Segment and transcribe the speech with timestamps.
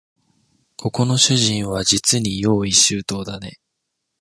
[0.77, 3.59] ここの主人はじつに用意周到だね